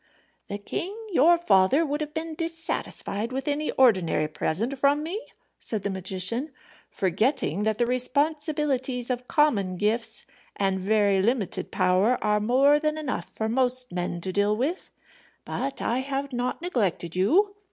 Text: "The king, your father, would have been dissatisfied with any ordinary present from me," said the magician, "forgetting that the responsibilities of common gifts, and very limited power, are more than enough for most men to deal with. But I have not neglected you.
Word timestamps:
"The 0.47 0.57
king, 0.57 0.97
your 1.11 1.37
father, 1.37 1.85
would 1.85 2.01
have 2.01 2.11
been 2.15 2.33
dissatisfied 2.33 3.31
with 3.31 3.47
any 3.47 3.69
ordinary 3.73 4.27
present 4.27 4.75
from 4.79 5.03
me," 5.03 5.21
said 5.59 5.83
the 5.83 5.91
magician, 5.91 6.49
"forgetting 6.89 7.65
that 7.65 7.77
the 7.77 7.85
responsibilities 7.85 9.11
of 9.11 9.27
common 9.27 9.75
gifts, 9.77 10.25
and 10.55 10.79
very 10.79 11.21
limited 11.21 11.69
power, 11.71 12.17
are 12.23 12.39
more 12.39 12.79
than 12.79 12.97
enough 12.97 13.25
for 13.29 13.47
most 13.47 13.91
men 13.91 14.19
to 14.21 14.33
deal 14.33 14.57
with. 14.57 14.89
But 15.45 15.83
I 15.83 15.99
have 15.99 16.33
not 16.33 16.63
neglected 16.63 17.15
you. 17.15 17.53